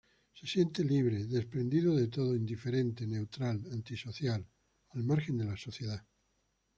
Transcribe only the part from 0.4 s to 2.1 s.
siente libre, desprendido de